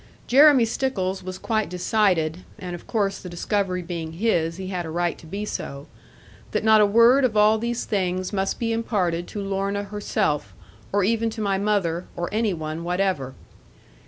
Jeremy 0.25 0.65
Stickles 0.65 1.21
was 1.21 1.37
quite 1.37 1.69
decided 1.69 2.39
and 2.57 2.73
of 2.73 2.87
course 2.87 3.19
the 3.19 3.29
discovery 3.29 3.83
being 3.83 4.13
his, 4.13 4.57
he 4.57 4.69
had 4.69 4.83
a 4.83 4.89
right 4.89 5.15
to 5.19 5.27
be 5.27 5.45
so 5.45 5.85
that 6.53 6.63
not 6.63 6.81
a 6.81 6.87
word 6.87 7.23
of 7.23 7.37
all 7.37 7.59
these 7.59 7.85
things 7.85 8.33
must 8.33 8.57
be 8.57 8.73
imparted 8.73 9.27
to 9.27 9.39
Lorna 9.43 9.83
herself, 9.83 10.55
or 10.91 11.03
even 11.03 11.29
to 11.29 11.39
my 11.39 11.59
mother, 11.59 12.07
or 12.15 12.29
any 12.33 12.51
one 12.51 12.83
whatever. 12.83 13.35